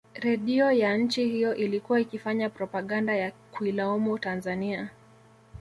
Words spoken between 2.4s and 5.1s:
propaganda ya kuilaumu Tanzania